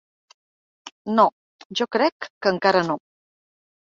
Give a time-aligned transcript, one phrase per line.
[1.19, 1.25] No,
[1.81, 2.99] jo crec que encara no.